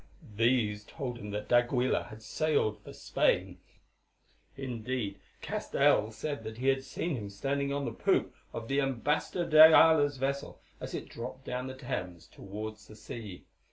These 0.35 0.83
told 0.85 1.19
him 1.19 1.29
that 1.29 1.47
d'Aguilar 1.47 2.05
had 2.05 2.23
sailed 2.23 2.79
for 2.79 2.91
Spain 2.91 3.59
indeed, 4.57 5.19
Castell 5.41 6.09
said 6.11 6.43
that 6.43 6.57
he 6.57 6.69
had 6.69 6.83
seen 6.83 7.15
him 7.15 7.29
standing 7.29 7.71
on 7.71 7.85
the 7.85 7.91
poop 7.91 8.33
of 8.51 8.67
the 8.67 8.81
Ambassador 8.81 9.45
de 9.47 9.63
Ayala's 9.63 10.17
vessel 10.17 10.59
as 10.79 10.95
it 10.95 11.07
dropped 11.07 11.45
down 11.45 11.67
the 11.67 11.75
Thames 11.75 12.25
towards 12.25 12.87
the 12.87 12.95
sea. 12.95 13.45